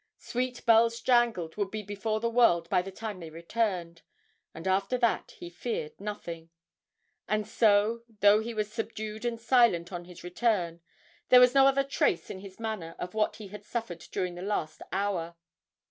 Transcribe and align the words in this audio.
'Sweet 0.17 0.65
Bells 0.65 0.99
Jangled' 0.99 1.57
would 1.57 1.69
be 1.69 1.83
before 1.83 2.19
the 2.19 2.27
world 2.27 2.67
by 2.71 2.81
the 2.81 2.91
time 2.91 3.19
they 3.19 3.29
returned, 3.29 4.01
and 4.51 4.67
after 4.67 4.97
that 4.97 5.35
he 5.37 5.47
feared 5.47 6.01
nothing. 6.01 6.49
And 7.27 7.47
so, 7.47 8.01
though 8.19 8.39
he 8.39 8.55
was 8.55 8.73
subdued 8.73 9.25
and 9.25 9.39
silent 9.39 9.91
on 9.91 10.05
his 10.05 10.23
return, 10.23 10.81
there 11.29 11.39
was 11.39 11.53
no 11.53 11.67
other 11.67 11.83
trace 11.83 12.31
in 12.31 12.39
his 12.39 12.59
manner 12.59 12.95
of 12.97 13.13
what 13.13 13.35
he 13.35 13.49
had 13.49 13.63
suffered 13.63 13.99
during 14.11 14.33
the 14.33 14.41
last 14.41 14.81
hour. 14.91 15.35